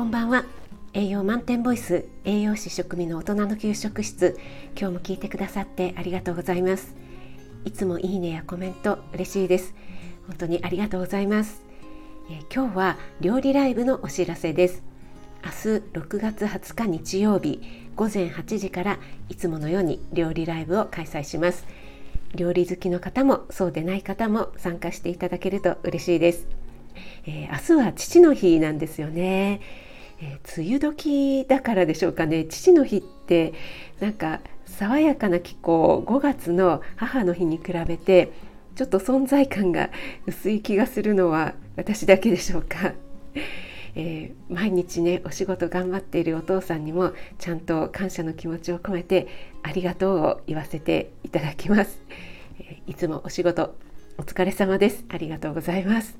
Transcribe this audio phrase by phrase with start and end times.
[0.00, 0.46] こんばんは。
[0.94, 4.38] 栄養満点ボイス栄養士食味の大人の給食室。
[4.74, 6.94] 今日も聞いてくださってありがとうございます。
[7.66, 9.74] いつもいいねやコメント嬉しいです。
[10.26, 11.62] 本当にありがとうございます。
[12.30, 14.82] え今日は料理ライブのお知らせです。
[15.44, 15.56] 明日
[15.92, 17.60] 6月20日日曜日
[17.94, 18.98] 午前8時から
[19.28, 21.66] いつものように料理ライブを開催します。
[22.34, 26.46] 料理好きの方もそうでない方も参加していただけると嬉しいです、
[27.26, 29.60] えー、明日は父の日なんですよね、
[30.20, 32.44] えー、梅雨時だからでしょうかね。
[32.44, 33.52] 父の日って
[34.00, 38.32] なんか爽やかな気候5月の母の日に比べて
[38.76, 39.90] ちょっと存在感が
[40.26, 42.94] 薄い気がするのは私だけでしょうか。
[43.96, 49.26] えー、毎日ねお仕事頑張っているお父さんにもちゃんと感謝の気持ちを込めて
[49.64, 52.00] ありがとうを言わせていただきます、
[52.60, 53.74] えー、いつもお仕事
[54.16, 55.04] お疲れ様です。
[55.08, 56.16] ありがとうございます、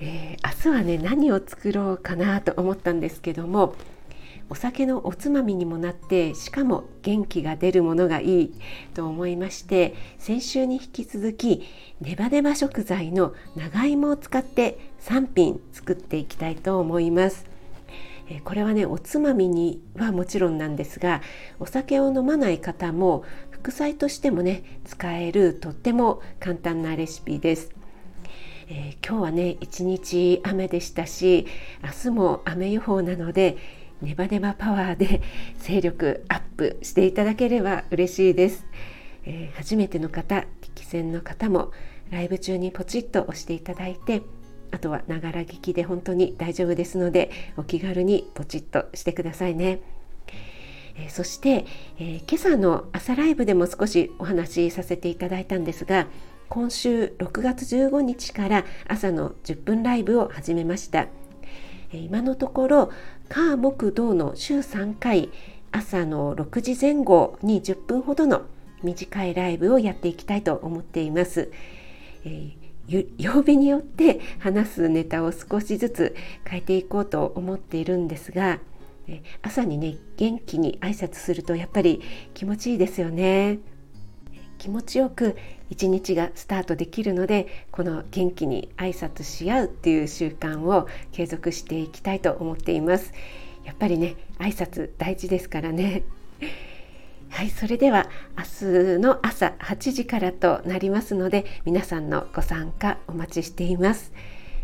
[0.00, 3.74] えー、明日はね何を作ろうかなと思ったんですけども
[4.50, 8.54] お酒のおつまみにもなってしかも元気が出るものがいい
[8.92, 11.62] と思いまして先週に引き続き
[12.00, 17.46] ネバネバ食材の長芋を使って3品作っていきたいと思います。
[18.44, 21.20] これはねおつまみにはもちろんなんですが
[21.60, 27.83] お酒を飲まない方も副菜としてもね使えるとっても簡単なレシピです。
[28.76, 31.46] えー、今日はね一日雨でしたし
[31.82, 33.56] 明日も雨予報なので
[34.02, 35.22] ネバネバパワーで
[35.60, 38.66] 勢力アップしていただければ嬉しいです、
[39.26, 41.70] えー、初めての方聞き戦の方も
[42.10, 44.22] ライブ中にポチッと押していただいて
[44.72, 49.82] あとはながら聞きで本当に大丈夫ですのでお気軽にポチッとしてくださいね、
[50.96, 51.64] えー、そして、
[52.00, 56.08] えー、今朝の朝ライブでも少しお話しさせていただいたんですが
[56.54, 61.08] 今週6月15日から朝の10分ライブを始めました
[61.92, 62.92] 今のところ
[63.28, 65.30] 火木土の週3回
[65.72, 68.42] 朝の6時前後に10分ほどの
[68.84, 71.50] 短いライブをやっていきたいと思っています。
[72.24, 78.60] えー、曜日によって話すネタを少しずつ変えていこうと思っているんですが
[79.42, 82.00] 朝にね元気に挨拶するとやっぱり
[82.32, 83.58] 気持ちいいですよね。
[84.64, 85.36] 気持ちよく
[85.68, 93.12] 一日がスタートできるのでこの元気に挨拶し合うっていう習慣を継続していきたいと思っています。
[93.64, 96.02] やっぱりね挨拶大事ですからね。
[97.28, 98.08] はいそれでは
[98.38, 104.14] 明日の朝8時からとなりますので皆さんのご参加お待ちしています。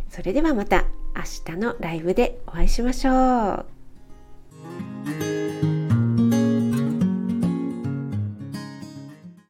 [0.08, 3.79] それではまた明日のライブでお会いしましょう。